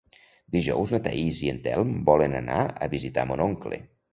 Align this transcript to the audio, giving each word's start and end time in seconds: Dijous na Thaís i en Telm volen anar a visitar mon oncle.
Dijous 0.55 0.93
na 0.95 0.99
Thaís 1.09 1.43
i 1.47 1.51
en 1.53 1.61
Telm 1.67 1.91
volen 2.09 2.35
anar 2.41 2.59
a 2.87 2.91
visitar 2.99 3.31
mon 3.33 3.49
oncle. 3.51 3.85